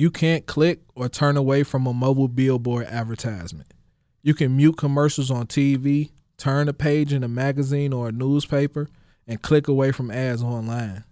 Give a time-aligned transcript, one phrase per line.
[0.00, 3.74] You can't click or turn away from a mobile billboard advertisement.
[4.22, 8.88] You can mute commercials on TV, turn a page in a magazine or a newspaper,
[9.26, 11.04] and click away from ads online.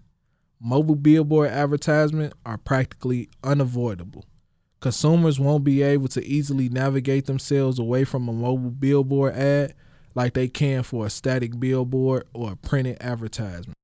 [0.58, 4.24] Mobile billboard advertisements are practically unavoidable.
[4.80, 9.74] Consumers won't be able to easily navigate themselves away from a mobile billboard ad
[10.14, 13.76] like they can for a static billboard or a printed advertisement.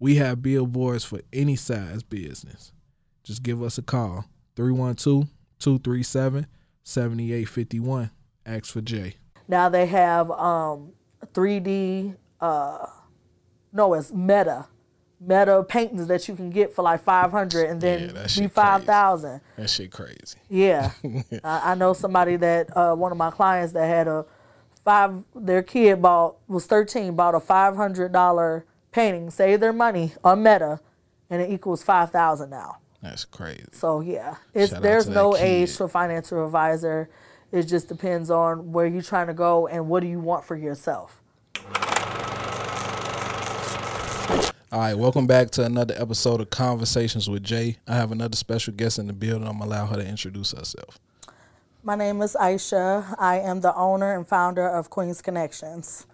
[0.00, 2.72] We have billboards for any size business.
[3.24, 5.26] Just give us a call 312
[5.58, 6.46] 237
[6.84, 8.10] 7851.
[8.46, 9.16] Ask for Jay.
[9.48, 10.92] Now they have um,
[11.32, 12.86] 3D, uh,
[13.72, 14.66] no, it's Meta,
[15.20, 19.40] Meta paintings that you can get for like 500 and then Yeah, be 5,000.
[19.56, 20.38] That shit crazy.
[20.48, 20.92] Yeah,
[21.44, 24.26] I, I know somebody that uh, one of my clients that had a
[24.84, 25.24] five.
[25.34, 30.42] Their kid bought was thirteen, bought a five hundred dollar painting, saved their money on
[30.42, 30.80] Meta,
[31.30, 32.76] and it equals five thousand now.
[33.04, 33.66] That's crazy.
[33.72, 35.42] So yeah, it's Shout there's no kid.
[35.42, 37.10] age for financial advisor.
[37.52, 40.56] It just depends on where you're trying to go and what do you want for
[40.56, 41.20] yourself.
[44.72, 47.76] All right, welcome back to another episode of Conversations with Jay.
[47.86, 49.46] I have another special guest in the building.
[49.46, 50.98] I'm gonna allow her to introduce herself.
[51.82, 53.14] My name is Ishia.
[53.18, 56.06] I am the owner and founder of Queens Connections.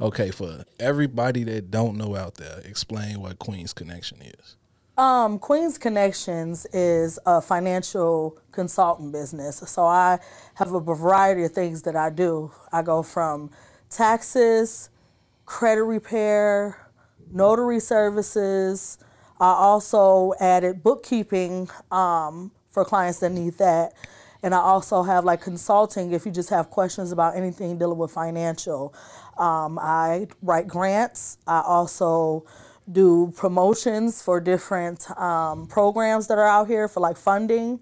[0.00, 4.56] Okay, for everybody that don't know out there, explain what Queen's Connection is.
[4.98, 9.62] Um, Queens Connections is a financial consultant business.
[9.66, 10.18] So I
[10.54, 12.50] have a variety of things that I do.
[12.72, 13.50] I go from
[13.90, 14.88] taxes,
[15.44, 16.88] credit repair,
[17.30, 18.96] notary services.
[19.38, 23.92] I also added bookkeeping um, for clients that need that.
[24.42, 28.12] And I also have like consulting if you just have questions about anything dealing with
[28.12, 28.94] financial.
[29.36, 31.36] Um, I write grants.
[31.46, 32.46] I also
[32.90, 37.80] do promotions for different um, programs that are out here for like funding.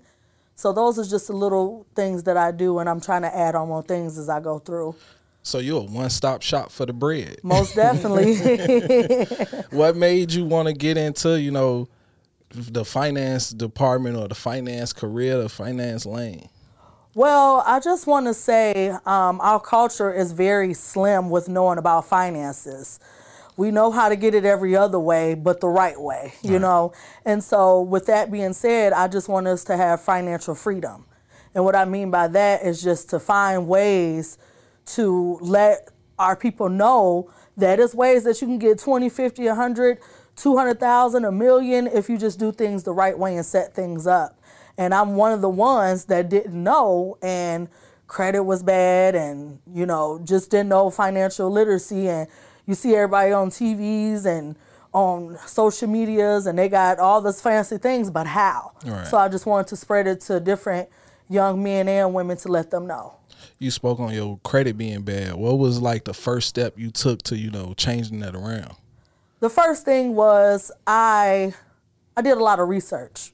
[0.55, 3.55] So those are just the little things that I do, and I'm trying to add
[3.55, 4.95] on more things as I go through.
[5.43, 7.39] So you're a one-stop shop for the bread.
[7.43, 9.27] Most definitely.
[9.71, 11.89] What made you want to get into, you know,
[12.51, 16.49] the finance department or the finance career, the finance lane?
[17.15, 22.07] Well, I just want to say um, our culture is very slim with knowing about
[22.07, 22.99] finances.
[23.57, 26.93] We know how to get it every other way, but the right way, you know?
[27.25, 31.07] And so, with that being said, I just want us to have financial freedom.
[31.55, 34.39] And what I mean by that is just to find ways
[34.87, 35.89] to let
[36.19, 39.99] our people know that there's ways that you can get 20, 50, 100,
[40.37, 44.41] 200,000, a million if you just do things the right way and set things up.
[44.77, 47.69] And I'm one of the ones that didn't know and
[48.09, 52.09] credit was bad and, you know, just didn't know financial literacy.
[52.09, 52.29] And
[52.67, 54.57] you see everybody on TVs and
[54.93, 58.73] on social medias and they got all this fancy things, but how?
[58.87, 59.07] Right.
[59.07, 60.89] So I just wanted to spread it to different
[61.29, 63.15] young men and women to let them know.
[63.59, 65.35] You spoke on your credit being bad.
[65.35, 68.77] What was like the first step you took to, you know, changing that around?
[69.41, 71.55] The first thing was I
[72.17, 73.33] I did a lot of research.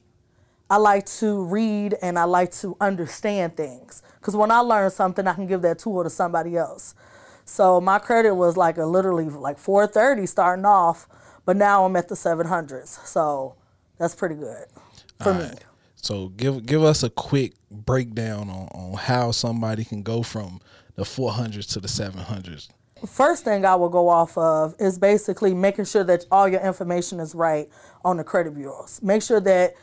[0.69, 5.27] I like to read and I like to understand things because when I learn something,
[5.27, 6.95] I can give that tool to somebody else.
[7.45, 11.07] So my credit was like a literally like 430 starting off,
[11.45, 13.05] but now I'm at the 700s.
[13.05, 13.55] So
[13.97, 14.65] that's pretty good
[15.21, 15.41] for me.
[15.41, 15.63] Alright.
[15.95, 20.59] So give give us a quick breakdown on, on how somebody can go from
[20.95, 22.69] the 400s to the 700s.
[23.07, 27.19] First thing I will go off of is basically making sure that all your information
[27.19, 27.67] is right
[28.03, 29.01] on the credit bureaus.
[29.01, 29.73] Make sure that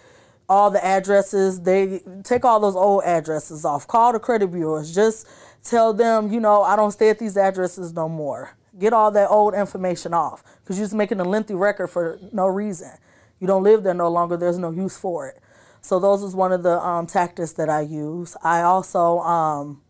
[0.49, 3.87] all the addresses, they take all those old addresses off.
[3.87, 4.95] Call the credit bureaus.
[4.95, 5.27] Just
[5.63, 8.57] tell them, you know, I don't stay at these addresses no more.
[8.79, 12.47] Get all that old information off because you're just making a lengthy record for no
[12.47, 12.93] reason.
[13.41, 14.37] You don't live there no longer.
[14.37, 15.41] There's no use for it.
[15.81, 18.37] So those is one of the um, tactics that I use.
[18.43, 19.83] I also um,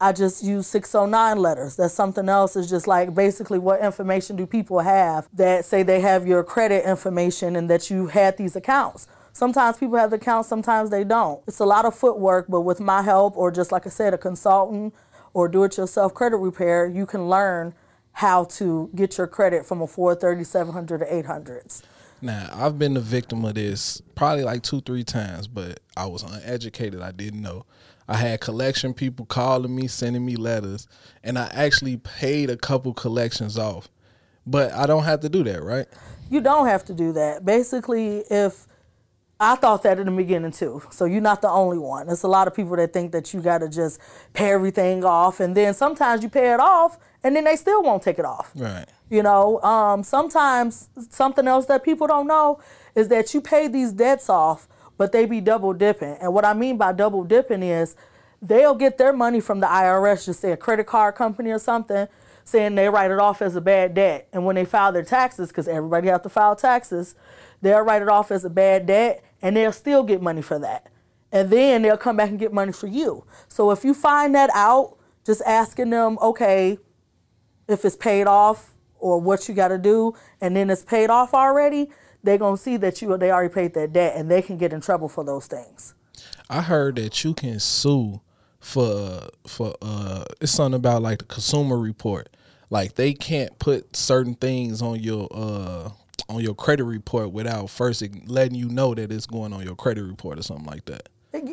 [0.00, 1.76] I just use 609 letters.
[1.76, 2.56] That's something else.
[2.56, 6.88] Is just like basically what information do people have that say they have your credit
[6.88, 9.06] information and that you had these accounts.
[9.32, 11.42] Sometimes people have the accounts, sometimes they don't.
[11.46, 14.18] It's a lot of footwork, but with my help or just like I said, a
[14.18, 14.94] consultant
[15.32, 17.74] or do it yourself credit repair, you can learn
[18.12, 21.82] how to get your credit from a 430, 700 to 800s.
[22.20, 26.22] Now, I've been the victim of this probably like two, three times, but I was
[26.22, 27.00] uneducated.
[27.00, 27.64] I didn't know.
[28.06, 30.86] I had collection people calling me, sending me letters,
[31.24, 33.88] and I actually paid a couple collections off.
[34.46, 35.86] But I don't have to do that, right?
[36.28, 37.44] You don't have to do that.
[37.44, 38.66] Basically, if
[39.42, 40.82] I thought that in the beginning too.
[40.90, 42.06] So you're not the only one.
[42.06, 44.00] There's a lot of people that think that you got to just
[44.34, 48.02] pay everything off, and then sometimes you pay it off, and then they still won't
[48.02, 48.52] take it off.
[48.54, 48.86] Right.
[49.10, 52.60] You know, um, sometimes something else that people don't know
[52.94, 56.16] is that you pay these debts off, but they be double dipping.
[56.20, 57.96] And what I mean by double dipping is
[58.40, 62.06] they'll get their money from the IRS, just say a credit card company or something,
[62.44, 64.28] saying they write it off as a bad debt.
[64.32, 67.14] And when they file their taxes, because everybody have to file taxes,
[67.60, 70.88] they'll write it off as a bad debt and they'll still get money for that.
[71.30, 73.24] And then they'll come back and get money for you.
[73.48, 76.78] So if you find that out, just asking them, okay,
[77.68, 81.34] if it's paid off or what you got to do, and then it's paid off
[81.34, 81.90] already,
[82.22, 84.80] they're gonna see that you they already paid that debt, and they can get in
[84.80, 85.94] trouble for those things.
[86.48, 88.20] I heard that you can sue
[88.60, 92.28] for for uh it's something about like the consumer report.
[92.70, 95.90] Like they can't put certain things on your uh
[96.32, 100.02] on your credit report without first letting you know that it's going on your credit
[100.02, 101.08] report or something like that.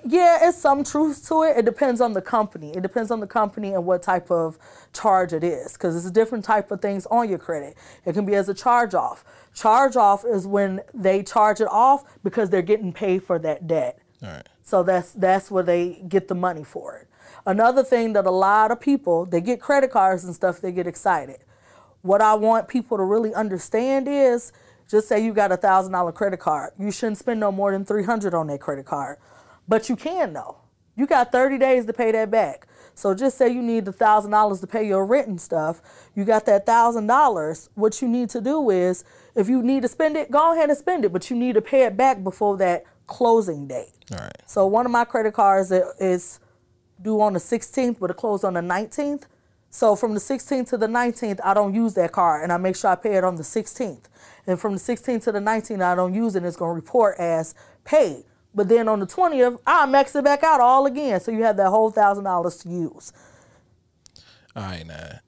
[0.06, 1.58] Yeah, it's some truth to it.
[1.58, 2.72] It depends on the company.
[2.76, 4.60] It depends on the company and what type of
[4.92, 7.78] charge it is, because it's a different type of things on your credit.
[8.06, 9.24] It can be as a charge off.
[9.54, 14.00] Charge off is when they charge it off because they're getting paid for that debt.
[14.22, 14.50] All right.
[14.64, 17.08] So that's that's where they get the money for it.
[17.46, 20.88] Another thing that a lot of people they get credit cards and stuff, they get
[20.88, 21.38] excited.
[22.02, 24.52] What I want people to really understand is
[24.90, 26.72] just say you got a thousand dollar credit card.
[26.80, 29.18] You shouldn't spend no more than three hundred on that credit card.
[29.68, 30.58] But you can though.
[30.96, 32.68] You got 30 days to pay that back.
[32.94, 35.82] So just say you need a thousand dollars to pay your rent and stuff.
[36.14, 37.70] You got that thousand dollars.
[37.76, 40.78] What you need to do is, if you need to spend it, go ahead and
[40.78, 41.14] spend it.
[41.14, 43.94] But you need to pay it back before that closing date.
[44.12, 44.36] All right.
[44.46, 46.42] So one of my credit cards is
[47.02, 49.24] due on the 16th, but it closed on the 19th.
[49.70, 52.76] So from the 16th to the 19th, I don't use that card, and I make
[52.76, 54.06] sure I pay it on the 16th.
[54.50, 56.44] And from the 16th to the 19th, I don't use it.
[56.44, 57.56] It's going to report as
[57.86, 58.24] paid.
[58.54, 61.20] But then on the 20th, I max it back out all again.
[61.20, 63.14] So you have that whole thousand dollars to use.
[64.56, 65.20] All right, now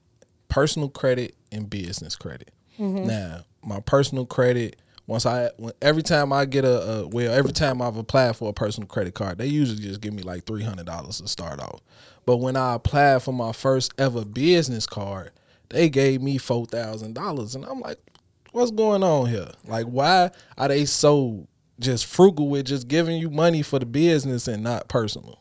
[0.52, 2.52] personal credit and business credit.
[2.78, 3.06] Mm-hmm.
[3.06, 4.76] Now, my personal credit,
[5.06, 5.48] once I,
[5.80, 9.14] every time I get a, a, well, every time I've applied for a personal credit
[9.14, 11.80] card, they usually just give me like three hundred dollars to start off.
[12.26, 15.30] But when I applied for my first ever business card,
[15.70, 17.98] they gave me four thousand dollars, and I'm like,
[18.52, 19.48] what's going on here?
[19.66, 21.48] Like, why are they so
[21.82, 25.38] just frugal with just giving you money for the business and not personal.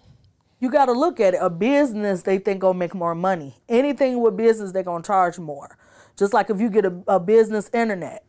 [0.59, 1.39] You got to look at it.
[1.41, 3.55] A business they think gonna make more money.
[3.69, 5.77] Anything with business they're gonna charge more.
[6.17, 8.25] Just like if you get a, a business internet,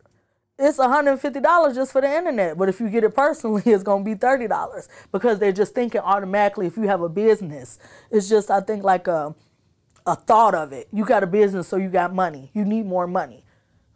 [0.59, 2.57] it's $150 just for the internet.
[2.57, 6.67] But if you get it personally, it's gonna be $30 because they're just thinking automatically.
[6.67, 7.79] If you have a business,
[8.11, 9.35] it's just I think like a
[10.07, 10.89] a thought of it.
[10.93, 12.51] You got a business, so you got money.
[12.55, 13.45] You need more money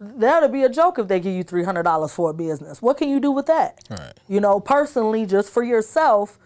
[0.01, 2.83] that'll be a joke if they give you three hundred dollars for a business.
[2.83, 3.81] What can you do with that?
[3.91, 4.13] Right.
[4.29, 6.39] You know, personally, just for yourself,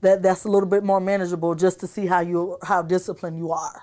[0.00, 3.52] that that's a little bit more manageable, just to see how you how disciplined you
[3.52, 3.82] are.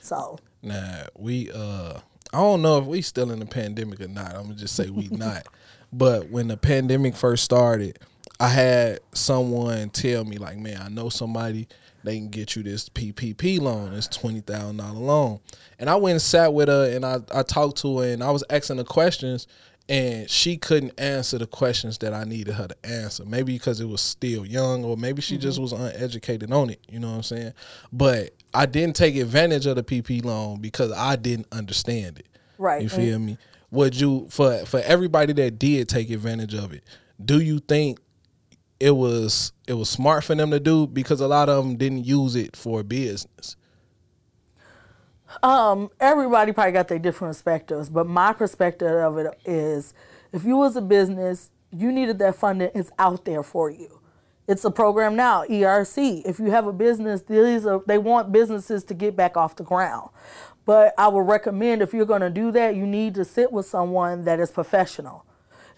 [0.00, 0.38] So.
[0.62, 2.00] Nah, we uh,
[2.32, 4.34] I don't know if we still in the pandemic or not.
[4.34, 5.46] I'm gonna just say we not.
[5.92, 7.98] But when the pandemic first started,
[8.40, 11.66] I had someone tell me like, man, I know somebody
[12.08, 13.92] they can get you this PPP loan.
[13.92, 15.40] It's twenty thousand dollar loan.
[15.78, 18.30] And I went and sat with her and I, I talked to her and I
[18.30, 19.46] was asking her questions
[19.88, 23.24] and she couldn't answer the questions that I needed her to answer.
[23.24, 25.42] Maybe because it was still young or maybe she mm-hmm.
[25.42, 26.80] just was uneducated on it.
[26.88, 27.52] You know what I'm saying?
[27.92, 32.26] But I didn't take advantage of the PP loan because I didn't understand it.
[32.58, 32.82] Right.
[32.82, 33.38] You feel me?
[33.70, 36.82] Would you for for everybody that did take advantage of it,
[37.22, 37.98] do you think
[38.80, 42.04] it was it was smart for them to do because a lot of them didn't
[42.04, 43.56] use it for business.
[45.42, 49.92] Um, everybody probably got their different perspectives, but my perspective of it is,
[50.32, 52.70] if you was a business, you needed that funding.
[52.74, 54.00] It's out there for you.
[54.46, 56.22] It's a program now, ERC.
[56.24, 59.64] If you have a business, these are they want businesses to get back off the
[59.64, 60.08] ground.
[60.64, 63.66] But I would recommend if you're going to do that, you need to sit with
[63.66, 65.24] someone that is professional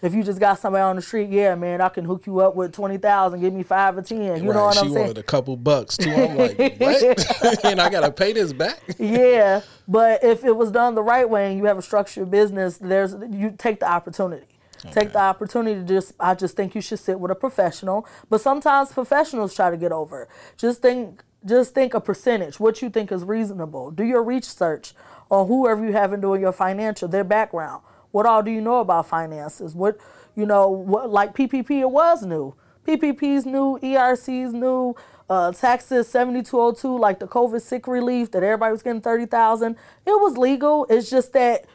[0.01, 2.55] if you just got somebody on the street, yeah, man, I can hook you up
[2.55, 4.21] with twenty thousand, give me five or ten.
[4.21, 4.43] You right.
[4.43, 4.95] know what she I'm saying?
[4.95, 6.11] She wanted a couple bucks too.
[6.11, 7.65] I'm like, what?
[7.65, 8.79] and I gotta pay this back?
[8.97, 12.77] yeah, but if it was done the right way and you have a structured business,
[12.77, 14.47] there's you take the opportunity.
[14.83, 15.01] Okay.
[15.01, 16.13] Take the opportunity to just.
[16.19, 18.07] I just think you should sit with a professional.
[18.29, 20.27] But sometimes professionals try to get over.
[20.57, 21.23] Just think.
[21.43, 22.59] Just think a percentage.
[22.59, 23.89] What you think is reasonable.
[23.89, 24.93] Do your research
[25.31, 27.81] on whoever you have in doing your financial, their background
[28.11, 29.75] what all do you know about finances?
[29.75, 29.97] What,
[30.35, 32.55] you know, what like PPP it was new.
[32.85, 34.95] PPP's new, ERC's new,
[35.29, 39.73] uh, taxes 7202, like the COVID sick relief that everybody was getting 30,000.
[39.73, 40.85] It was legal.
[40.89, 41.65] It's just that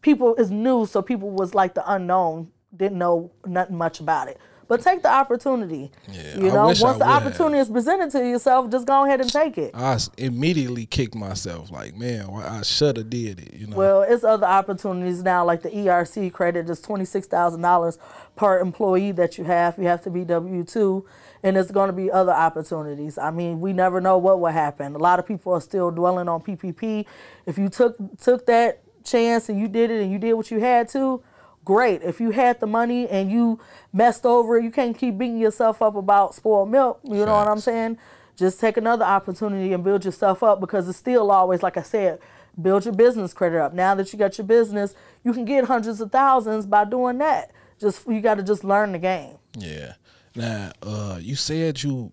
[0.00, 4.38] people is new, so people was like the unknown, didn't know nothing much about it.
[4.72, 5.90] But take the opportunity.
[6.10, 7.26] Yeah, you I know, wish I once the would have.
[7.26, 9.72] opportunity is presented to yourself, just go ahead and take it.
[9.74, 13.52] I immediately kicked myself like, man, why- I should have did it.
[13.52, 13.76] You know.
[13.76, 17.98] Well, it's other opportunities now, like the ERC credit is twenty six thousand dollars
[18.34, 19.76] per employee that you have.
[19.76, 21.04] You have to be W two,
[21.42, 23.18] and it's going to be other opportunities.
[23.18, 24.94] I mean, we never know what will happen.
[24.94, 27.04] A lot of people are still dwelling on PPP.
[27.44, 30.60] If you took took that chance and you did it and you did what you
[30.60, 31.22] had to,
[31.64, 32.02] great.
[32.02, 33.60] If you had the money and you
[33.92, 37.00] messed over, you can't keep beating yourself up about spoiled milk.
[37.04, 37.98] You know what I'm saying?
[38.36, 42.18] Just take another opportunity and build yourself up because it's still always, like I said,
[42.60, 43.72] build your business credit up.
[43.74, 47.52] Now that you got your business, you can get hundreds of thousands by doing that.
[47.78, 49.38] Just you got to just learn the game.
[49.56, 49.94] yeah.
[50.34, 52.10] Now, uh, you said you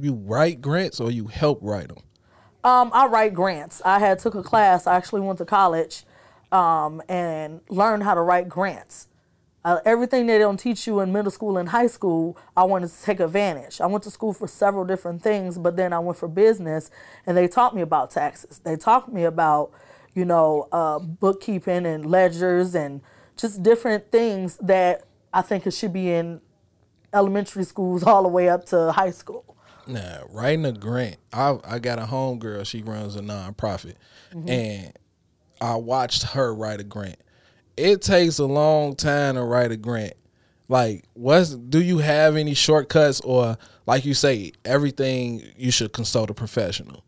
[0.00, 1.98] you write grants or you help write them.
[2.64, 3.80] Um, I write grants.
[3.84, 4.86] I had took a class.
[4.88, 6.04] I actually went to college
[6.52, 9.08] um, and learn how to write grants.
[9.64, 13.02] Uh, everything they don't teach you in middle school and high school, I wanted to
[13.02, 13.80] take advantage.
[13.80, 16.88] I went to school for several different things, but then I went for business,
[17.26, 18.60] and they taught me about taxes.
[18.62, 19.72] They taught me about,
[20.14, 23.00] you know, uh, bookkeeping and ledgers and
[23.36, 25.02] just different things that
[25.34, 26.40] I think it should be in
[27.12, 29.56] elementary schools all the way up to high school.
[29.88, 32.66] Now, writing a grant, I I got a homegirl.
[32.66, 33.94] She runs a nonprofit,
[34.48, 34.92] and
[35.60, 37.20] I watched her write a grant.
[37.76, 40.14] It takes a long time to write a grant.
[40.68, 46.28] Like, what's do you have any shortcuts or like you say, everything you should consult
[46.28, 47.04] a professional?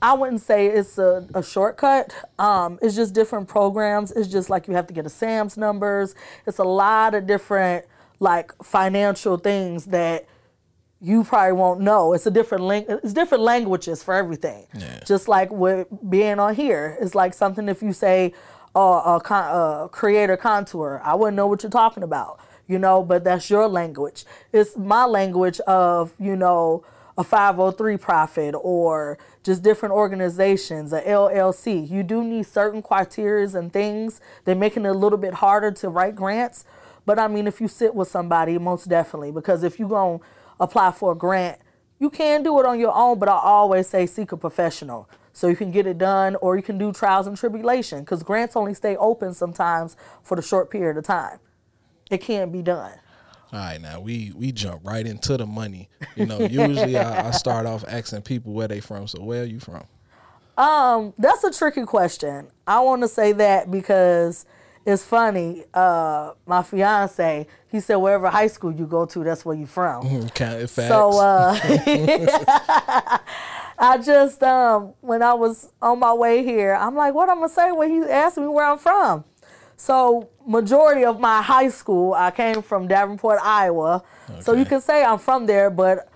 [0.00, 2.12] I wouldn't say it's a, a shortcut.
[2.38, 4.10] Um, it's just different programs.
[4.12, 6.14] It's just like you have to get a SAMS numbers.
[6.46, 7.86] It's a lot of different
[8.20, 10.26] like financial things that
[11.02, 12.12] you probably won't know.
[12.12, 14.66] It's a different lang- it's different languages for everything.
[14.72, 15.00] Yeah.
[15.04, 18.32] Just like with being on here, it's like something if you say
[18.76, 19.50] uh, a, con-
[19.84, 23.02] a creator contour, I wouldn't know what you're talking about, you know.
[23.02, 24.24] But that's your language.
[24.52, 26.84] It's my language of you know
[27.18, 31.88] a 503 profit or just different organizations, a LLC.
[31.90, 34.20] You do need certain criteria and things.
[34.44, 36.64] They're making it a little bit harder to write grants.
[37.04, 40.24] But I mean, if you sit with somebody, most definitely, because if you're going to
[40.62, 41.58] apply for a grant,
[41.98, 45.48] you can do it on your own, but I always say seek a professional so
[45.48, 48.74] you can get it done or you can do trials and tribulation because grants only
[48.74, 51.38] stay open sometimes for the short period of time.
[52.10, 52.92] It can't be done.
[53.52, 55.90] All right, now we we jump right into the money.
[56.16, 59.06] You know, usually I, I start off asking people where they from.
[59.06, 59.84] So where are you from?
[60.56, 62.48] Um, That's a tricky question.
[62.66, 64.46] I want to say that because
[64.84, 65.64] it's funny.
[65.72, 70.02] Uh, my fiance, he said, wherever high school you go to, that's where you from.
[70.30, 70.88] Kind of facts.
[70.88, 71.58] So uh,
[73.78, 77.48] I just um, when I was on my way here, I'm like, what I'm gonna
[77.48, 79.24] say when he asked me where I'm from.
[79.76, 84.02] So majority of my high school, I came from Davenport, Iowa.
[84.40, 86.08] So you can say I'm from there, but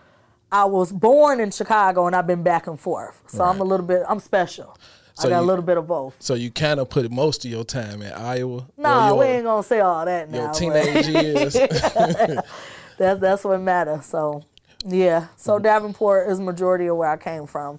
[0.52, 3.20] I was born in Chicago and I've been back and forth.
[3.26, 4.76] So I'm a little bit, I'm special.
[5.18, 6.14] So I got you- a little bit of both.
[6.20, 8.66] so you kind of put most of your time in Iowa.
[8.76, 10.44] No, or we ain't gonna say all that now.
[10.44, 11.54] your teenage years.
[12.98, 14.06] That's that's what matters.
[14.06, 14.42] So
[14.86, 15.20] yeah.
[15.20, 15.32] Mm-hmm.
[15.36, 17.78] So Davenport is majority of where I came from.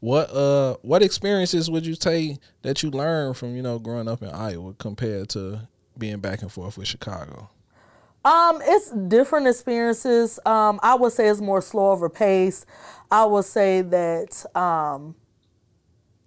[0.00, 4.22] What uh what experiences would you say that you learned from, you know, growing up
[4.22, 5.60] in Iowa compared to
[5.96, 7.48] being back and forth with Chicago?
[8.24, 10.38] Um, it's different experiences.
[10.46, 12.66] Um, I would say it's more slow a pace.
[13.10, 15.14] I would say that um,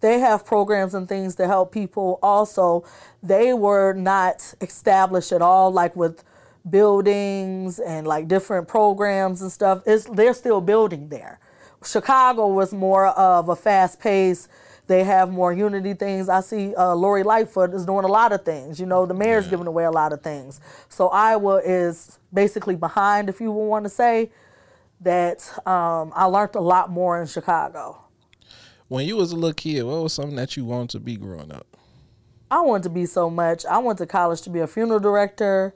[0.02, 2.20] they have programs and things to help people.
[2.22, 2.84] Also,
[3.24, 6.24] they were not established at all, like with
[6.70, 9.82] buildings and like different programs and stuff.
[9.86, 11.40] It's they're still building there.
[11.84, 14.48] Chicago was more of a fast pace.
[14.88, 16.30] They have more unity things.
[16.30, 18.80] I see uh, Lori Lightfoot is doing a lot of things.
[18.80, 20.60] You know, the mayor's giving away a lot of things.
[20.90, 24.32] So Iowa is basically behind, if you want to say,
[25.02, 28.05] that um, I learned a lot more in Chicago.
[28.88, 31.52] When you was a little kid, what was something that you wanted to be growing
[31.52, 31.66] up?
[32.52, 33.66] I wanted to be so much.
[33.66, 35.74] I went to college to be a funeral director.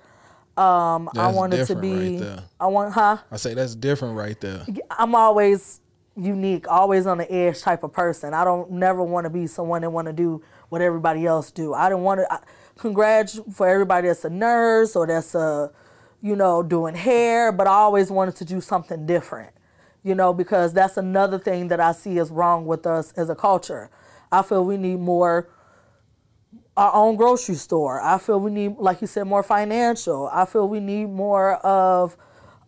[0.55, 1.93] Um, I wanted to be.
[1.93, 2.43] right there.
[2.59, 3.17] I want, huh?
[3.31, 4.65] I say that's different right there.
[4.91, 5.81] I'm always
[6.15, 8.33] unique, always on the edge type of person.
[8.33, 11.73] I don't never want to be someone that want to do what everybody else do.
[11.73, 12.31] I don't want to.
[12.31, 12.39] I,
[12.77, 15.71] congrats for everybody that's a nurse or that's a,
[16.21, 17.51] you know, doing hair.
[17.51, 19.53] But I always wanted to do something different,
[20.09, 23.35] you know, because that's another thing that I see is wrong with us as a
[23.35, 23.91] culture.
[24.31, 25.47] I feel we need more
[26.75, 28.01] our own grocery store.
[28.01, 30.29] I feel we need, like you said, more financial.
[30.33, 32.17] I feel we need more of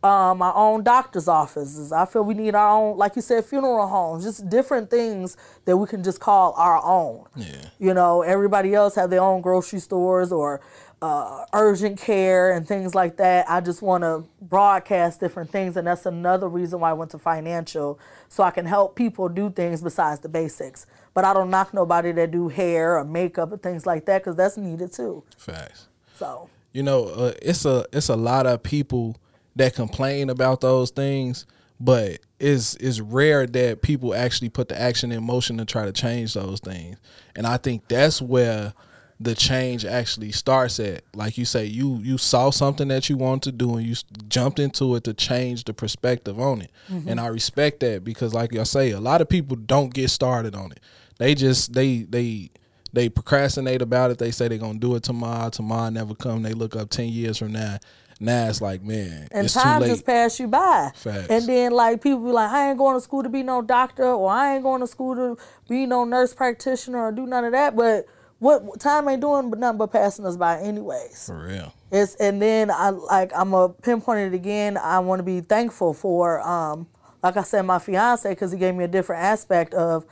[0.03, 1.91] um, our own doctor's offices.
[1.91, 4.23] I feel we need our own, like you said, funeral homes.
[4.23, 7.25] Just different things that we can just call our own.
[7.35, 7.69] Yeah.
[7.79, 10.59] You know, everybody else have their own grocery stores or
[11.03, 13.49] uh, urgent care and things like that.
[13.49, 17.17] I just want to broadcast different things, and that's another reason why I went to
[17.19, 20.85] financial, so I can help people do things besides the basics.
[21.13, 24.35] But I don't knock nobody that do hair or makeup and things like that because
[24.35, 25.23] that's needed too.
[25.37, 25.87] Facts.
[26.15, 29.17] So You know, uh, it's a it's a lot of people
[29.55, 31.45] that complain about those things,
[31.79, 35.91] but it's it's rare that people actually put the action in motion to try to
[35.91, 36.97] change those things.
[37.35, 38.73] And I think that's where
[39.19, 41.03] the change actually starts at.
[41.15, 43.95] Like you say, you you saw something that you wanted to do and you
[44.27, 46.71] jumped into it to change the perspective on it.
[46.89, 47.07] Mm-hmm.
[47.07, 50.55] And I respect that because, like I say, a lot of people don't get started
[50.55, 50.79] on it.
[51.19, 52.49] They just they they
[52.93, 54.17] they procrastinate about it.
[54.17, 55.49] They say they're gonna do it tomorrow.
[55.49, 56.41] Tomorrow never come.
[56.41, 57.77] They look up ten years from now.
[58.21, 59.91] Now it's like, man, and it's time too late.
[59.93, 60.91] just pass you by.
[60.93, 61.27] Facts.
[61.29, 64.05] And then like people be like, I ain't going to school to be no doctor,
[64.05, 67.51] or I ain't going to school to be no nurse practitioner, or do none of
[67.53, 67.75] that.
[67.75, 68.05] But
[68.37, 71.25] what time ain't doing but nothing but passing us by anyways.
[71.25, 71.73] For real.
[71.91, 74.77] It's and then I like I'm a pinpoint it again.
[74.77, 76.87] I want to be thankful for um
[77.23, 80.05] like I said my fiance because he gave me a different aspect of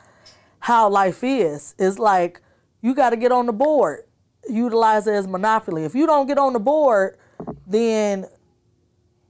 [0.59, 1.75] how life is.
[1.77, 2.41] It's like
[2.81, 4.05] you got to get on the board,
[4.49, 5.83] utilize it as monopoly.
[5.83, 7.18] If you don't get on the board,
[7.67, 8.25] then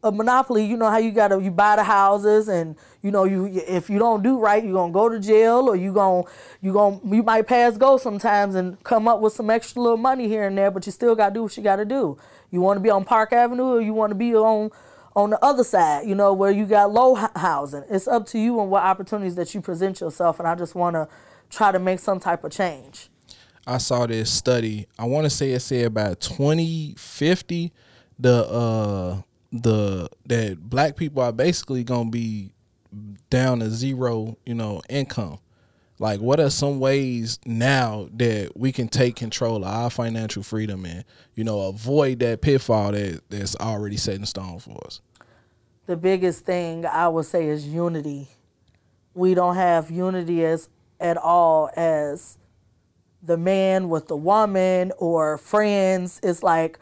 [0.02, 3.48] a monopoly, you know how you gotta you buy the houses and you know you
[3.68, 6.24] if you don't do right, you're gonna go to jail or you gonna
[6.62, 10.28] you gonna you might pass go sometimes and come up with some extra little money
[10.28, 12.18] here and there, but you still gotta do what you gotta do.
[12.50, 14.72] You wanna be on Park Avenue or you wanna be on
[15.16, 17.84] on the other side, you know, where you got low housing.
[17.90, 21.10] It's up to you and what opportunities that you present yourself and I just wanna
[21.50, 23.10] try to make some type of change.
[23.68, 24.88] I saw this study.
[24.98, 27.72] I want to say it said by 2050,
[28.20, 29.22] the uh
[29.52, 32.52] the that black people are basically gonna be
[33.30, 35.40] down to zero, you know, income.
[36.02, 40.86] Like, what are some ways now that we can take control of our financial freedom
[40.86, 41.04] and
[41.36, 45.02] you know avoid that pitfall that that's already set in stone for us?
[45.90, 48.28] the biggest thing I would say is unity.
[49.16, 52.38] We don't have unity as at all as
[53.24, 56.20] the man with the woman or friends.
[56.22, 56.78] It's like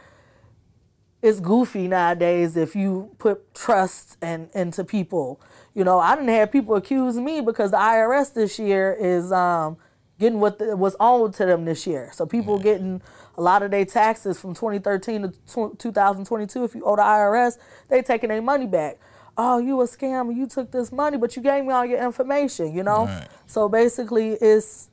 [1.22, 5.42] it's goofy nowadays if you put trust and into people.
[5.74, 9.78] You know, I didn't have people accuse me because the IRS this year is um,
[10.20, 12.12] getting what the, was owed to them this year.
[12.14, 13.02] So people getting
[13.38, 16.64] a lot of their taxes from 2013 to tw 2022.
[16.64, 17.58] If you owe the IRS,
[17.90, 18.98] they taking their money back.
[19.40, 20.36] Oh, you a scammer!
[20.36, 22.74] You took this money, but you gave me all your information.
[22.74, 23.06] You know.
[23.06, 23.28] Right.
[23.46, 24.90] So basically, it's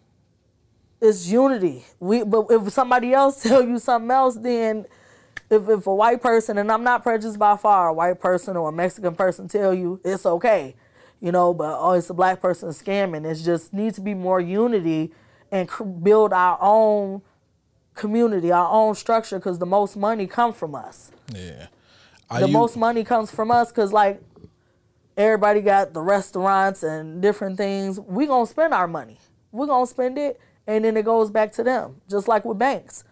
[1.00, 1.87] it's unity.
[1.98, 4.84] We but if somebody else tell you something else, then
[5.54, 8.68] if, if a white person and I'm not prejudiced by far, a white person or
[8.68, 10.74] a Mexican person tell you it's okay,
[11.20, 13.24] you know, but oh, it's a black person scamming.
[13.24, 15.12] It just needs to be more unity
[15.50, 17.22] and cr- build our own
[17.94, 21.10] community, our own structure, because the most money comes from us.
[21.34, 21.68] Yeah.
[22.28, 24.20] Are the you- most money comes from us, because like
[25.16, 28.00] everybody got the restaurants and different things.
[28.00, 29.18] We gonna spend our money.
[29.52, 33.04] We're gonna spend it, and then it goes back to them, just like with banks.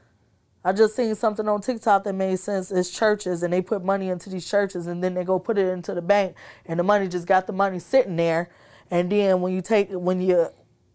[0.64, 2.70] I just seen something on TikTok that made sense.
[2.70, 5.68] It's churches, and they put money into these churches, and then they go put it
[5.68, 8.50] into the bank, and the money just got the money sitting there.
[8.90, 10.48] And then when you take when you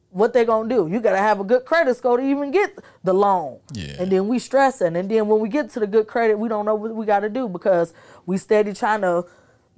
[0.09, 0.87] what they gonna do?
[0.87, 3.59] You gotta have a good credit score to even get the loan.
[3.73, 3.95] Yeah.
[3.99, 6.65] And then we stressing, and then when we get to the good credit, we don't
[6.65, 7.93] know what we gotta do because
[8.25, 9.25] we steady trying to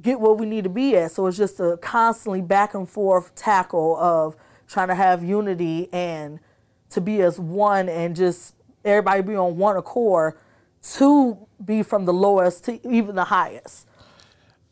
[0.02, 1.12] get where we need to be at.
[1.12, 4.36] So it's just a constantly back and forth tackle of
[4.68, 6.40] trying to have unity and
[6.92, 10.38] to be as one and just everybody be on one accord
[10.82, 13.86] to be from the lowest to even the highest.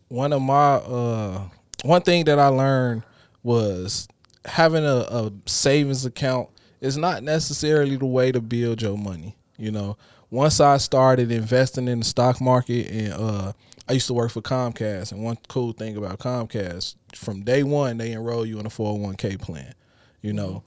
[0.07, 1.41] one of my uh
[1.83, 3.03] one thing that I learned
[3.43, 4.07] was
[4.45, 6.49] having a, a savings account
[6.81, 9.35] is not necessarily the way to build your money.
[9.57, 9.97] You know,
[10.29, 13.53] once I started investing in the stock market and uh
[13.89, 17.97] I used to work for Comcast and one cool thing about Comcast, from day one
[17.97, 19.73] they enroll you in a 401k plan.
[20.21, 20.63] You know.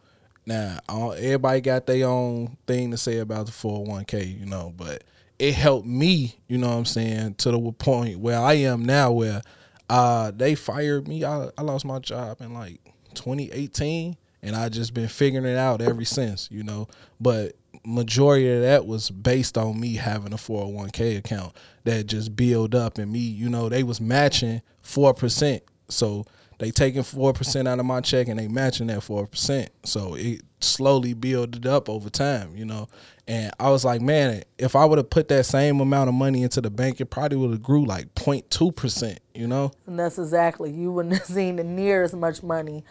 [0.51, 5.05] Now, everybody got their own thing to say about the 401k, you know, but
[5.39, 9.13] it helped me, you know what I'm saying, to the point where I am now
[9.13, 9.43] where
[9.89, 11.25] uh they fired me.
[11.25, 12.81] I, I lost my job in like
[13.15, 16.89] 2018 and I just been figuring it out ever since, you know.
[17.21, 21.53] But majority of that was based on me having a 401k account
[21.85, 25.61] that just build up and me, you know, they was matching 4%.
[25.91, 26.25] So
[26.61, 29.69] they taking 4% out of my check and they matching that 4%.
[29.85, 32.87] So it slowly builded up over time, you know.
[33.27, 36.43] And I was like, man, if I would have put that same amount of money
[36.43, 39.73] into the bank, it probably would have grew like 0.2%, you know?
[39.87, 42.85] And that's exactly you wouldn't have seen the near as much money.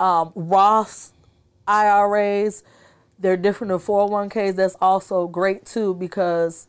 [0.00, 1.12] Um, Roth
[1.68, 2.64] IRAs,
[3.20, 4.56] they're different than 401ks.
[4.56, 6.66] That's also great too because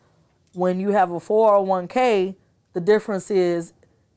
[0.53, 2.35] When you have a 401k,
[2.73, 3.73] the difference is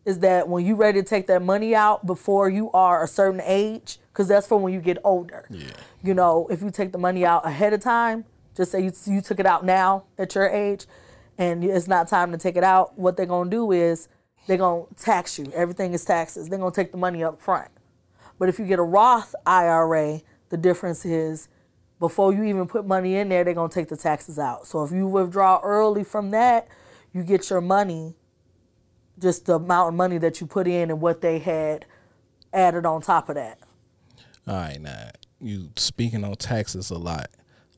[0.07, 3.43] is that when you ready to take that money out before you are a certain
[3.45, 5.47] age, because that's for when you get older.
[5.51, 5.67] Yeah.
[6.03, 8.25] You know, if you take the money out ahead of time,
[8.57, 10.87] just say you, you took it out now at your age,
[11.37, 12.97] and it's not time to take it out.
[12.97, 14.09] What they're gonna do is
[14.47, 15.51] they're gonna tax you.
[15.53, 16.49] Everything is taxes.
[16.49, 17.69] They're gonna take the money up front.
[18.39, 21.49] But if you get a Roth IRA, the difference is
[21.99, 24.69] before you even put money in there, they're gonna take the taxes out.
[24.69, 26.69] So if you withdraw early from that,
[27.13, 28.15] you get your money,
[29.19, 31.87] just the amount of money that you put in and what they had
[32.53, 33.59] added on top of that.
[34.47, 37.29] All right, now you speaking on taxes a lot.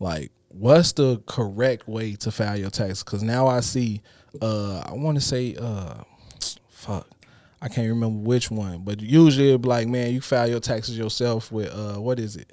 [0.00, 3.02] Like, what's the correct way to file your taxes?
[3.02, 4.02] Because now I see,
[4.40, 5.94] uh, I want to say, uh,
[6.68, 7.08] fuck,
[7.60, 10.96] I can't remember which one, but usually it'd be like, man, you file your taxes
[10.96, 12.52] yourself with, uh, what is it?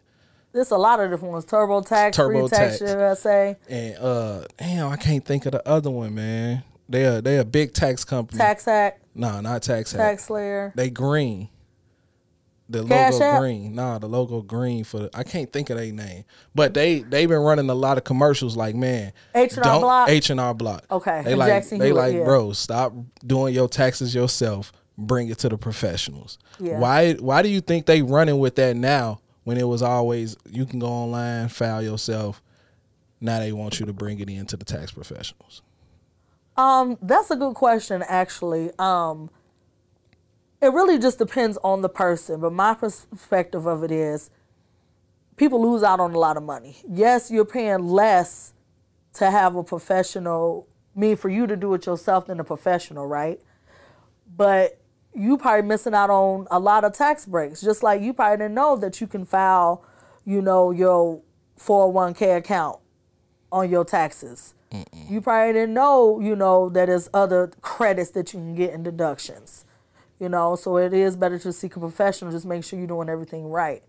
[0.51, 1.45] There's a lot of different ones.
[1.45, 2.97] TurboTax, free tax TurboTax.
[2.97, 6.63] USA, And uh, damn, I can't think of the other one, man.
[6.87, 8.39] They are they a big tax company.
[8.41, 9.95] TaxAct, Nah, not TaxAct.
[9.97, 10.73] Tax Slayer.
[10.75, 11.49] They green.
[12.67, 13.39] The Cash logo App?
[13.41, 13.75] green.
[13.75, 16.25] Nah, the logo green for the, I can't think of their name.
[16.55, 19.13] But they they been running a lot of commercials like man.
[19.35, 20.09] H&R Block?
[20.09, 20.83] H&R Block.
[20.89, 22.23] Okay, They and like Jackson they Hewitt, like yeah.
[22.23, 22.93] bro, stop
[23.25, 24.71] doing your taxes yourself.
[24.97, 26.39] Bring it to the professionals.
[26.59, 26.79] Yeah.
[26.79, 30.65] Why why do you think they running with that now when it was always you
[30.65, 32.41] can go online, file yourself.
[33.21, 35.61] Now they want you to bring it into the tax professionals.
[36.57, 38.71] Um, that's a good question, actually.
[38.79, 39.29] Um,
[40.61, 44.29] it really just depends on the person, but my perspective of it is
[45.35, 46.77] people lose out on a lot of money.
[46.89, 48.53] Yes, you're paying less
[49.13, 53.39] to have a professional, mean for you to do it yourself than a professional, right?
[54.35, 54.79] But
[55.13, 57.61] you probably missing out on a lot of tax breaks.
[57.61, 59.83] Just like you probably didn't know that you can file,
[60.25, 61.21] you know, your
[61.59, 62.79] 401k account
[63.51, 64.53] on your taxes.
[65.09, 68.83] You probably didn't know, you know, that there's other credits that you can get in
[68.83, 69.65] deductions.
[70.19, 72.31] You know, so it is better to seek a professional.
[72.31, 73.83] Just make sure you're doing everything right.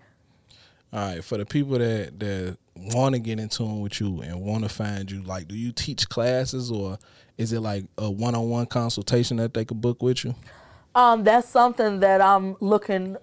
[0.92, 4.40] All right, for the people that that want to get in tune with you and
[4.40, 6.98] want to find you, like, do you teach classes or
[7.38, 10.34] is it like a one-on-one consultation that they could book with you?
[10.94, 13.16] Um, that's something that I'm looking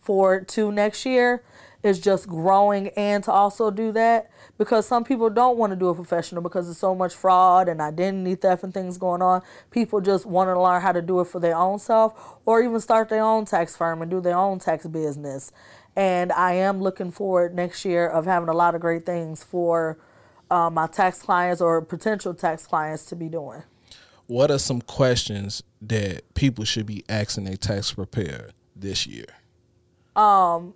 [0.00, 1.42] forward to next year
[1.82, 5.88] is just growing and to also do that because some people don't want to do
[5.88, 9.40] a professional because there's so much fraud and identity theft and things going on.
[9.70, 12.78] People just want to learn how to do it for their own self or even
[12.78, 15.50] start their own tax firm and do their own tax business.
[15.96, 19.98] And I am looking forward next year of having a lot of great things for
[20.50, 23.62] uh, my tax clients or potential tax clients to be doing.
[24.26, 29.24] What are some questions that people should be asking a tax preparer this year?
[30.14, 30.74] Um,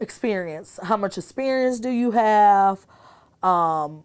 [0.00, 0.78] experience.
[0.82, 2.86] How much experience do you have?
[3.42, 4.04] Um,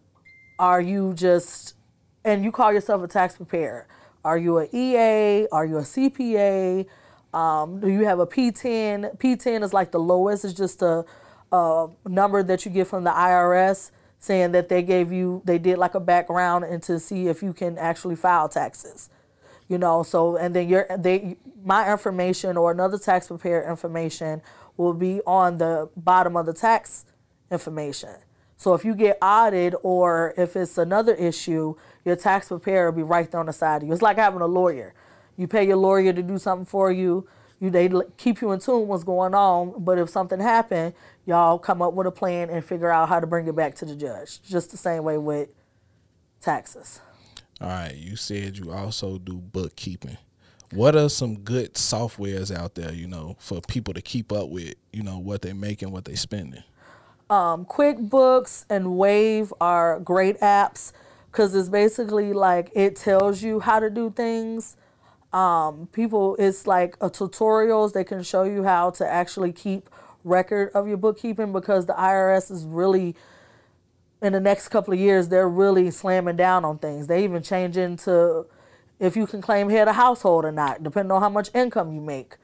[0.59, 1.75] are you just,
[2.23, 3.87] and you call yourself a tax preparer?
[4.23, 5.47] Are you an EA?
[5.51, 6.85] Are you a CPA?
[7.33, 9.17] Um, do you have a PTIN?
[9.17, 10.45] PTIN is like the lowest.
[10.45, 11.05] It's just a,
[11.51, 15.79] a number that you get from the IRS saying that they gave you, they did
[15.79, 19.09] like a background and to see if you can actually file taxes
[19.71, 24.41] you know so and then your they my information or another tax preparer information
[24.75, 27.05] will be on the bottom of the tax
[27.49, 28.15] information
[28.61, 31.73] so if you get audited or if it's another issue
[32.05, 33.91] your tax preparer will be right there on the side of you.
[33.91, 34.93] It's like having a lawyer.
[35.35, 37.27] You pay your lawyer to do something for you.
[37.59, 40.93] You they keep you in tune what's going on but if something happened
[41.25, 43.85] y'all come up with a plan and figure out how to bring it back to
[43.85, 44.43] the judge.
[44.43, 45.49] Just the same way with
[46.39, 47.01] taxes.
[47.59, 50.19] All right, you said you also do bookkeeping.
[50.71, 54.75] What are some good softwares out there, you know, for people to keep up with,
[54.93, 56.63] you know, what they making, what they spending?
[57.31, 60.91] Um, QuickBooks and Wave are great apps
[61.31, 64.75] because it's basically like it tells you how to do things.
[65.31, 67.93] Um, people, it's like a tutorials.
[67.93, 69.89] They can show you how to actually keep
[70.25, 73.15] record of your bookkeeping because the IRS is really
[74.21, 77.07] in the next couple of years they're really slamming down on things.
[77.07, 78.45] They even change into
[78.99, 82.01] if you can claim head of household or not, depending on how much income you
[82.01, 82.35] make.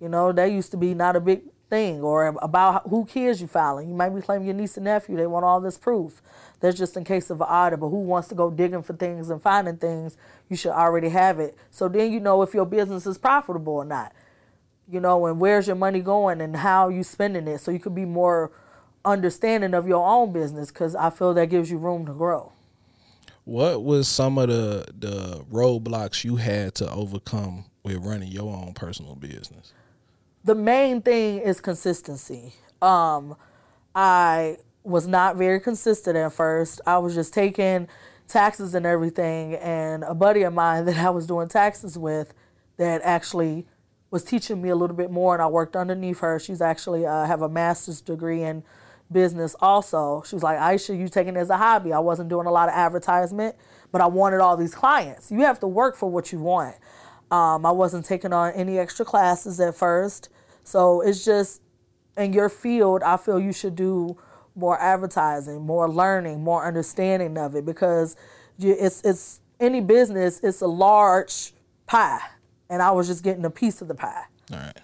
[0.00, 3.48] You know, that used to be not a big thing, or about who kids you
[3.48, 3.88] filing.
[3.88, 5.16] You might be claiming your niece and nephew.
[5.16, 6.22] They want all this proof.
[6.60, 7.80] That's just in case of an audit.
[7.80, 10.16] But who wants to go digging for things and finding things?
[10.48, 11.56] You should already have it.
[11.72, 14.12] So then you know if your business is profitable or not.
[14.88, 17.58] You know, and where's your money going and how you spending it.
[17.58, 18.52] So you could be more
[19.04, 22.52] understanding of your own business because I feel that gives you room to grow.
[23.44, 28.74] What was some of the the roadblocks you had to overcome with running your own
[28.74, 29.72] personal business?
[30.44, 32.52] The main thing is consistency.
[32.82, 33.34] Um,
[33.94, 36.82] I was not very consistent at first.
[36.86, 37.88] I was just taking
[38.28, 39.54] taxes and everything.
[39.54, 42.34] And a buddy of mine that I was doing taxes with
[42.76, 43.66] that actually
[44.10, 46.38] was teaching me a little bit more, and I worked underneath her.
[46.38, 48.62] She's actually uh, have a master's degree in
[49.10, 50.22] business also.
[50.26, 51.92] She was like, Ishia, you taking it as a hobby.
[51.92, 53.56] I wasn't doing a lot of advertisement,
[53.92, 55.30] but I wanted all these clients.
[55.30, 56.76] You have to work for what you want.
[57.30, 60.28] Um, I wasn't taking on any extra classes at first.
[60.64, 61.62] So it's just
[62.16, 64.16] in your field, I feel you should do
[64.56, 68.16] more advertising, more learning, more understanding of it because
[68.58, 70.40] it's it's any business.
[70.42, 71.52] It's a large
[71.86, 72.20] pie,
[72.68, 74.24] and I was just getting a piece of the pie.
[74.52, 74.78] All right.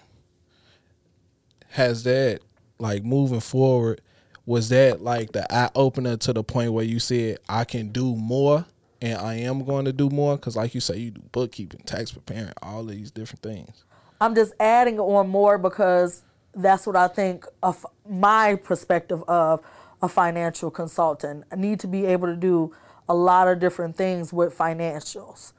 [1.69, 2.41] Has that
[2.79, 4.01] like moving forward?
[4.45, 8.15] Was that like the eye opener to the point where you said I can do
[8.15, 8.65] more
[9.01, 10.35] and I am going to do more?
[10.35, 13.85] Because like you say, you do bookkeeping, tax preparing, all these different things.
[14.21, 19.61] I'm just adding on more because that's what I think of my perspective of
[19.99, 21.45] a financial consultant.
[21.51, 22.71] I need to be able to do
[23.09, 25.53] a lot of different things with financials.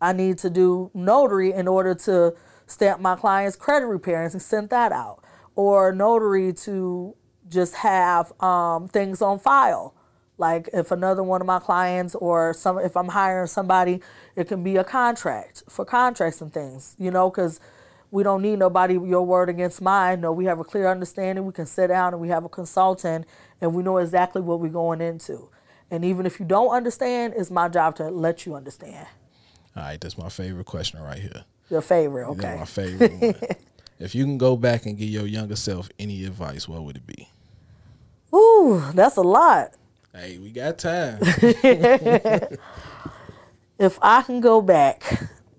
[0.00, 2.34] I need to do notary in order to
[2.66, 5.22] stamp my client's credit repair and send that out,
[5.54, 7.14] or notary to
[7.46, 9.94] just have um, things on file.
[10.38, 14.00] Like if another one of my clients or some, if I'm hiring somebody,
[14.34, 17.60] it can be a contract for contracts and things, you know, because
[18.10, 20.20] we don't need nobody your word against mine.
[20.20, 21.44] No, we have a clear understanding.
[21.44, 23.26] We can sit down and we have a consultant
[23.60, 25.50] and we know exactly what we're going into.
[25.90, 29.06] And even if you don't understand, it's my job to let you understand.
[29.76, 31.44] All right, that's my favorite question right here.
[31.70, 32.40] Your favorite, okay.
[32.40, 33.34] That's my favorite one.
[34.00, 37.06] If you can go back and give your younger self any advice, what would it
[37.06, 37.28] be?
[38.32, 39.72] Ooh, that's a lot.
[40.14, 41.18] Hey, we got time.
[43.78, 45.02] if I can go back,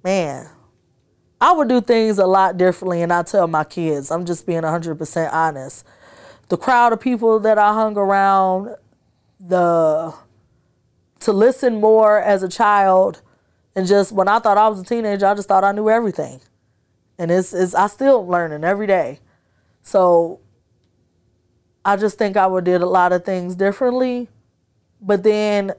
[0.04, 0.48] man,
[1.42, 3.02] I would do things a lot differently.
[3.02, 5.86] And I tell my kids, I'm just being 100% honest.
[6.50, 8.76] The crowd of people that I hung around,
[9.40, 10.14] the
[11.20, 13.22] to listen more as a child,
[13.76, 16.42] and just when I thought I was a teenager, I just thought I knew everything.
[17.18, 19.20] And it's, it's I still learning every day.
[19.84, 20.40] So
[21.84, 24.30] I just think I would did a lot of things differently.
[25.02, 25.74] But then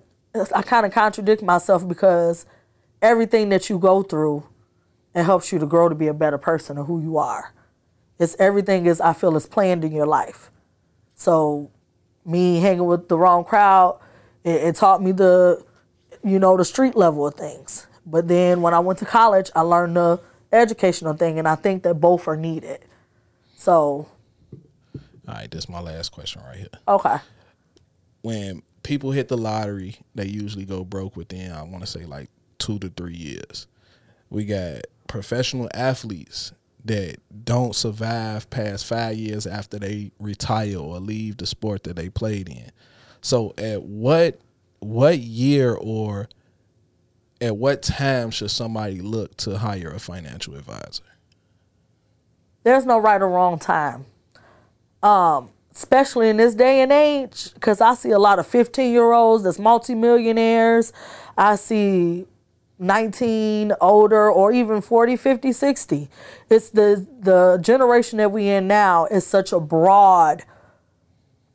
[0.55, 2.47] I kind of contradict myself because
[3.03, 4.47] everything that you go through
[5.15, 7.53] it helps you to grow to be a better person of who you are.
[8.19, 10.51] It's everything is I feel is planned in your life.
[11.15, 11.71] So
[12.25, 13.99] me hanging with the wrong crowd,
[14.45, 15.65] it, it taught me the
[16.23, 17.87] you know the street level of things.
[18.07, 20.21] But then when I went to college, I learned the
[20.53, 22.81] educational thing, and I think that both are needed.
[23.57, 24.09] So.
[25.29, 26.69] All right, this is my last question right here.
[26.89, 27.17] Okay.
[28.23, 32.29] When people hit the lottery, they usually go broke within I want to say like
[32.59, 33.67] two to three years.
[34.29, 36.53] We got professional athletes
[36.85, 42.09] that don't survive past five years after they retire or leave the sport that they
[42.09, 42.71] played in.
[43.21, 44.39] So at what
[44.79, 46.29] what year or
[47.41, 51.03] at what time should somebody look to hire a financial advisor?
[52.63, 54.07] There's no right or wrong time.
[55.03, 59.11] Um, especially in this day and age, because I see a lot of 15 year
[59.11, 60.93] olds that's multimillionaires.
[61.37, 62.27] I see
[62.81, 66.09] 19 older or even 40 50 60
[66.49, 70.45] it's the the generation that we in now is such a broad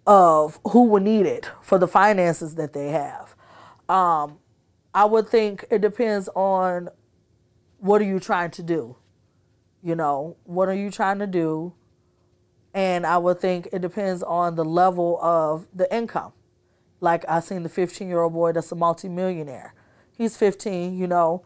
[0.05, 3.35] of who will need it for the finances that they have.
[3.89, 4.37] Um,
[4.93, 6.89] i would think it depends on
[7.79, 8.95] what are you trying to do?
[9.81, 11.73] You know what are you trying to do?
[12.75, 16.33] And i would think it depends on the level of the income.
[17.01, 19.73] Like i seen the 15 year old boy that's a multimillionaire
[20.17, 21.45] He's 15, you know.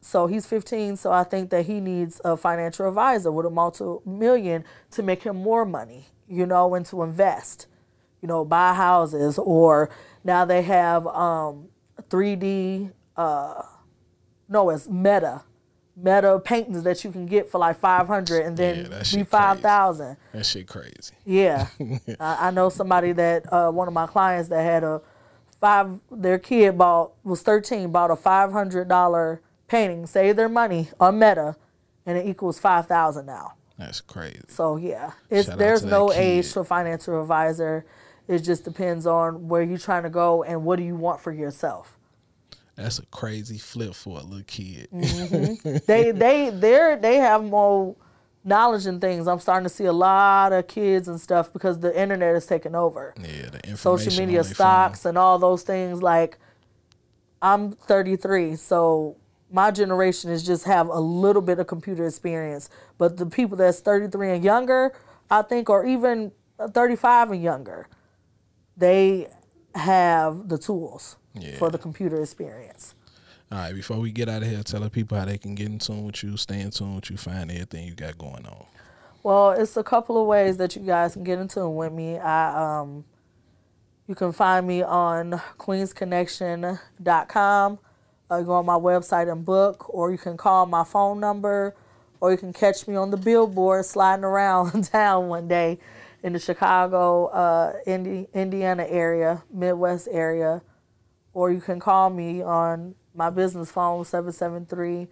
[0.00, 4.64] So he's 15, so I think that he needs a financial advisor with a multi-million
[4.90, 7.66] to make him more money, you know, and to invest,
[8.20, 9.90] you know, buy houses or
[10.24, 11.68] now they have um,
[12.10, 13.62] 3D, uh,
[14.48, 15.42] no, it's Meta,
[15.96, 20.16] Meta paintings that you can get for like 500 and then yeah, be 5,000.
[20.32, 21.14] That shit crazy.
[21.24, 21.68] Yeah.
[22.18, 25.00] I, I, know somebody that, uh, one of my clients that had a
[25.62, 31.56] five their kid bought was 13 bought a $500 painting saved their money on meta
[32.04, 33.54] and it equals 5000 now.
[33.78, 34.40] That's crazy.
[34.48, 37.86] So yeah it's there's no age for financial advisor.
[38.26, 41.32] It just depends on where you're trying to go and what do you want for
[41.32, 41.96] yourself.
[42.74, 44.88] That's a crazy flip for a little kid.
[44.92, 45.76] Mm-hmm.
[45.86, 47.94] they they they they have more
[48.44, 49.28] knowledge and things.
[49.28, 52.74] I'm starting to see a lot of kids and stuff because the internet is taking
[52.74, 53.14] over.
[53.16, 56.02] Yeah, the information social media stocks and all those things.
[56.02, 56.38] Like,
[57.40, 59.16] I'm 33, so
[59.50, 62.70] my generation is just have a little bit of computer experience.
[62.98, 64.92] But the people that's 33 and younger,
[65.30, 67.88] I think, or even 35 and younger,
[68.76, 69.28] they
[69.74, 71.16] have the tools.
[71.34, 71.56] Yeah.
[71.56, 72.94] for the computer experience.
[73.52, 75.66] All right, before we get out of here, tell the people how they can get
[75.66, 78.64] in tune with you, stay in tune with you, find everything you got going on.
[79.22, 82.16] Well, it's a couple of ways that you guys can get in tune with me.
[82.16, 83.04] I um,
[84.08, 87.78] you can find me on queensconnection.com.
[88.30, 91.76] Uh, go on my website and book, or you can call my phone number,
[92.22, 95.78] or you can catch me on the billboard sliding around town one day
[96.22, 100.62] in the Chicago, uh, Indi- Indiana area, Midwest area,
[101.34, 105.08] or you can call me on my business phone 773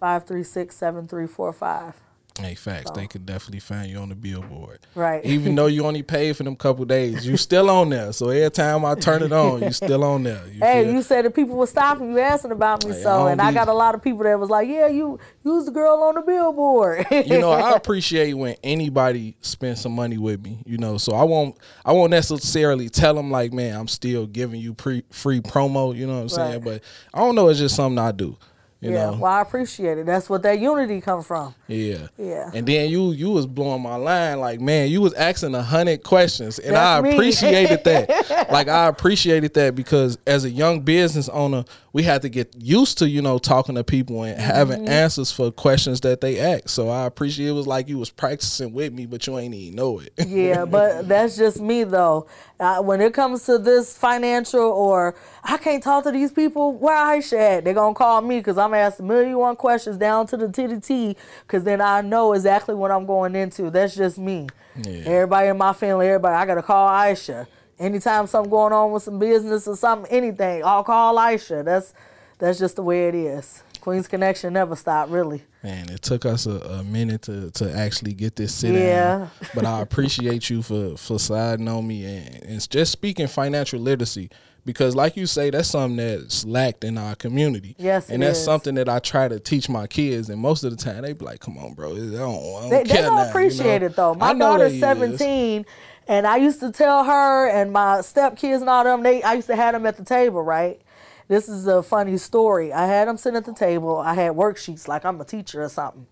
[0.00, 2.00] 536 7345.
[2.40, 2.90] Hey, facts.
[2.90, 4.80] They could definitely find you on the billboard.
[4.96, 5.24] Right.
[5.24, 8.12] Even though you only paid for them couple days, you still on there.
[8.12, 10.42] So every time I turn it on, you still on there.
[10.52, 10.94] You Hey, feel?
[10.94, 13.68] you said that people were stopping you asking about me, so don't and I got
[13.68, 16.22] a lot of people that was like, "Yeah, you you was the girl on the
[16.22, 20.58] billboard." you know, I appreciate when anybody spends some money with me.
[20.66, 24.60] You know, so I won't, I won't necessarily tell them like, man, I'm still giving
[24.60, 25.94] you pre free promo.
[25.94, 26.52] You know what I'm saying?
[26.54, 26.64] Right.
[26.64, 26.82] But
[27.14, 27.48] I don't know.
[27.48, 28.36] It's just something I do.
[28.84, 30.04] You yeah, know, well, I appreciate it.
[30.04, 31.54] That's what that unity come from.
[31.68, 32.50] yeah, Yeah.
[32.52, 34.40] And then you, you was blowing my line.
[34.40, 37.12] Like, man, you was asking a hundred questions, and I That's me.
[37.14, 38.48] appreciated that.
[38.52, 42.98] like, I appreciated that because as a young business owner, we had to get used
[42.98, 44.88] to, you know, talking to people and having Mm-hmm.
[44.88, 46.68] answers for questions that they ask.
[46.68, 49.76] So I appreciate it was like you was practicing with me, but you ain't even
[49.76, 50.12] know it.
[50.26, 52.26] Yeah, but that's just me though.
[52.60, 55.14] Uh, when it comes to this financial or
[55.46, 57.64] I can't talk to these people, where Ishia at?
[57.64, 60.66] They're gonna call me because I'm asked a million one questions down to the T
[60.66, 63.70] to T because then I know exactly what I'm going into.
[63.70, 64.46] That's just me.
[64.82, 65.02] Yeah.
[65.04, 67.46] Everybody in my family, everybody, I gotta call Ishia.
[67.78, 71.62] Anytime something going on with some business or something, anything, I'll call Ishia.
[71.62, 71.92] That's
[72.38, 73.63] that's just the way it is.
[73.84, 75.42] Queens Connection never stopped, really.
[75.62, 79.18] Man, it took us a, a minute to, to actually get this sit Yeah.
[79.18, 79.30] down.
[79.54, 84.30] But I appreciate you for, for siding on me and, and just speaking financial literacy.
[84.64, 87.76] Because like you say, that's something that's lacked in our community.
[87.78, 88.44] Yes, And that's is.
[88.46, 90.30] something that I try to teach my kids.
[90.30, 91.92] And most of the time they be like, come on, bro.
[91.92, 93.86] I don't, I don't They, they don't now," you appreciate know?
[93.88, 94.14] it though.
[94.14, 94.80] My daughter's they is.
[94.80, 95.66] 17,
[96.08, 99.02] and I used to tell her and my stepkids and all of them.
[99.02, 100.80] They I used to have them at the table, right?
[101.26, 102.72] This is a funny story.
[102.72, 103.96] I had them sitting at the table.
[103.96, 106.06] I had worksheets like I'm a teacher or something.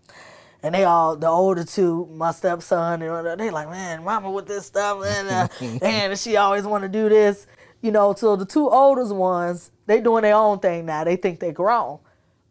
[0.63, 4.67] And they all, the older two, my stepson, and they like, man, mama with this
[4.67, 5.49] stuff, and uh,
[5.81, 7.47] man, she always want to do this,
[7.81, 8.15] you know.
[8.15, 11.03] So the two oldest ones, they doing their own thing now.
[11.03, 11.99] They think they grown,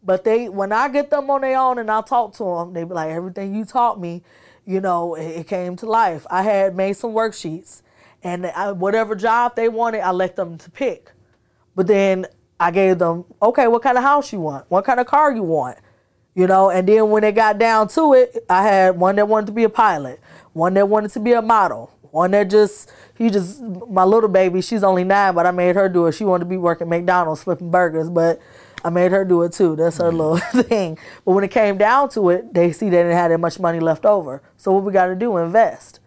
[0.02, 2.84] but they, when I get them on their own and I talk to them, they
[2.84, 4.22] be like, everything you taught me,
[4.66, 6.26] you know, it, it came to life.
[6.30, 7.80] I had made some worksheets,
[8.22, 11.12] and I, whatever job they wanted, I let them to pick.
[11.74, 12.26] But then
[12.62, 14.66] I gave them, okay, what kind of house you want?
[14.68, 15.78] What kind of car you want?
[16.34, 19.46] You know, and then when they got down to it, I had one that wanted
[19.46, 20.20] to be a pilot,
[20.52, 24.62] one that wanted to be a model, one that just, he just, my little baby,
[24.62, 26.12] she's only nine, but I made her do it.
[26.12, 28.40] She wanted to be working McDonald's flipping burgers, but
[28.84, 29.74] I made her do it too.
[29.74, 30.16] That's her mm-hmm.
[30.16, 30.98] little thing.
[31.24, 33.80] But when it came down to it, they see they didn't have that much money
[33.80, 34.40] left over.
[34.56, 35.98] So what we got to do, invest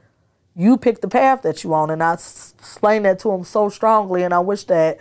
[0.56, 1.92] you pick the path that you want.
[1.92, 4.24] And I explained that to them so strongly.
[4.24, 4.98] And I wish that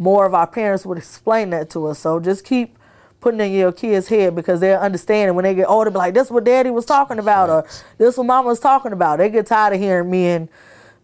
[0.00, 1.98] more of our parents would explain that to us.
[1.98, 2.78] So just keep
[3.20, 6.28] putting in your kids' head because they're understanding when they get older, be like, this
[6.28, 7.62] is what daddy was talking about, or
[7.98, 9.18] this is what mama was talking about.
[9.18, 10.48] They get tired of hearing me and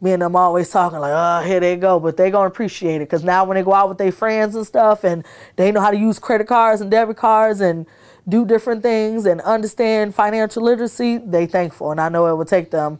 [0.00, 2.00] me and them always talking like, oh, here they go.
[2.00, 4.54] But they going to appreciate it because now when they go out with their friends
[4.54, 7.86] and stuff and they know how to use credit cards and debit cards and
[8.26, 11.90] do different things and understand financial literacy, they thankful.
[11.90, 12.98] And I know it will take them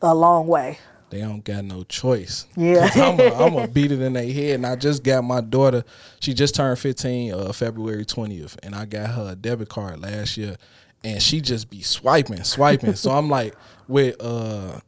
[0.00, 0.78] a long way.
[1.10, 2.46] They don't got no choice.
[2.56, 4.56] Yeah, I'm gonna beat it in their head.
[4.56, 5.84] And I just got my daughter.
[6.20, 10.36] She just turned 15, uh, February 20th, and I got her a debit card last
[10.36, 10.56] year,
[11.04, 12.94] and she just be swiping, swiping.
[12.94, 13.54] so I'm like,
[13.86, 14.80] with uh.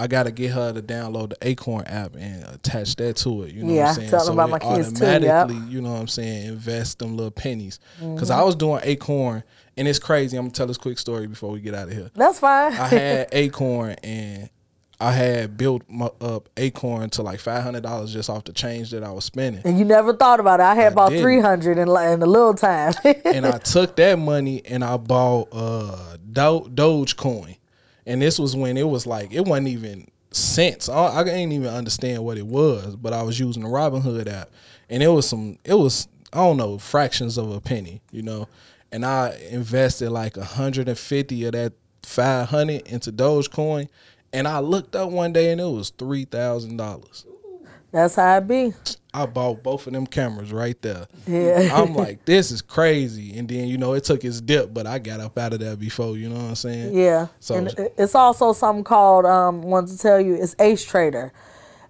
[0.00, 3.52] I gotta get her to download the Acorn app and attach that to it.
[3.52, 4.10] You know what I'm saying?
[4.10, 5.16] tell so about it my kids too, yep.
[5.16, 7.80] automatically, you know what I'm saying, invest them little pennies.
[7.98, 9.42] Cause I was doing Acorn,
[9.76, 10.36] and it's crazy.
[10.36, 12.12] I'm gonna tell this quick story before we get out of here.
[12.14, 12.74] That's fine.
[12.74, 14.48] I had Acorn and
[15.00, 18.90] I had built my, up Acorn to like five hundred dollars just off the change
[18.90, 19.62] that I was spending.
[19.64, 20.64] and you never thought about it.
[20.64, 22.94] I had about 300 in, in a little time.
[23.24, 27.58] and I took that money and I bought uh Do- Dogecoin,
[28.06, 30.88] and this was when it was like it wasn't even cents.
[30.88, 34.50] I, I didn't even understand what it was, but I was using the Robinhood app,
[34.90, 35.58] and it was some.
[35.64, 38.48] It was I don't know fractions of a penny, you know,
[38.90, 41.72] and I invested like a hundred and fifty of that
[42.02, 43.88] five hundred into Dogecoin,
[44.32, 47.26] and I looked up one day and it was three thousand dollars.
[47.90, 48.74] That's how it be.
[49.14, 51.06] I bought both of them cameras right there.
[51.26, 51.70] Yeah.
[51.72, 53.36] I'm like, this is crazy.
[53.38, 55.74] And then, you know, it took its dip, but I got up out of there
[55.74, 56.94] before, you know what I'm saying?
[56.94, 57.28] Yeah.
[57.40, 61.30] So- and it's also something called, um, wanted to tell you, it's AcreTrader.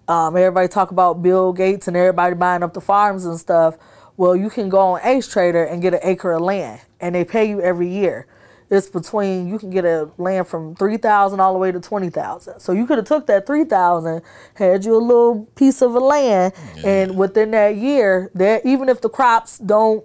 [0.07, 3.75] Um, everybody talk about Bill Gates and everybody buying up the farms and stuff.
[4.15, 7.47] Well, you can go on AcreTrader and get an acre of land, and they pay
[7.49, 8.25] you every year.
[8.69, 12.09] It's between you can get a land from three thousand all the way to twenty
[12.09, 12.59] thousand.
[12.59, 14.21] So you could have took that three thousand,
[14.53, 16.53] had you a little piece of a land,
[16.85, 20.03] and within that year, that even if the crops don't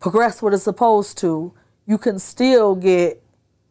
[0.00, 1.52] progress what it's supposed to,
[1.86, 3.22] you can still get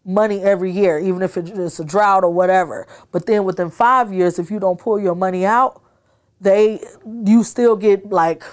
[0.06, 2.88] money every year, even if it's a drought or whatever.
[3.12, 5.82] But then within five years, if you don't pull your money out,
[6.40, 6.80] they
[7.26, 8.44] you still get like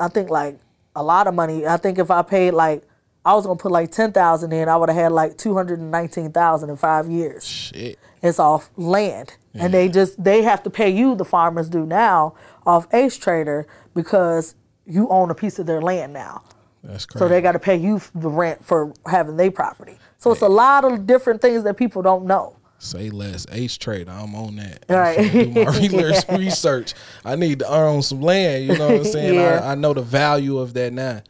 [0.00, 0.58] I think like
[0.96, 1.66] a lot of money.
[1.66, 2.87] I think if I paid like
[3.28, 5.80] I was gonna put like ten thousand in, I would have had like two hundred
[5.80, 7.46] and nineteen thousand in five years.
[7.46, 7.98] Shit.
[8.22, 11.14] It's off land, and they just they have to pay you.
[11.14, 12.34] The farmers do now
[12.66, 14.54] off AcreTrader because
[14.86, 16.42] you own a piece of their land now.
[16.82, 17.18] That's crazy.
[17.22, 19.98] So they got to pay you the rent for having their property.
[20.16, 22.56] So it's a lot of different things that people don't know.
[22.78, 23.44] Say less.
[23.46, 24.84] AcreTrader, I'm on that.
[24.88, 25.18] Right.
[25.18, 26.28] I'm Do my research.
[26.30, 26.94] research.
[27.26, 28.64] I need to own some land.
[28.66, 29.34] You know what I'm saying?
[29.38, 29.60] Yeah.
[29.62, 31.20] I, I know the value of that now.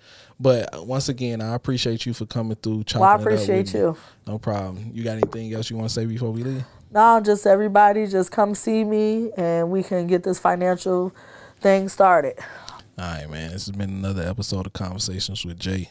[0.40, 2.84] But once again, I appreciate you for coming through.
[2.94, 3.80] Well, I appreciate with me.
[3.80, 3.96] you.
[4.26, 4.90] No problem.
[4.94, 6.64] You got anything else you want to say before we leave?
[6.90, 11.12] No, just everybody just come see me and we can get this financial
[11.60, 12.38] thing started.
[12.98, 13.50] All right, man.
[13.50, 15.90] This has been another episode of Conversations with Jay.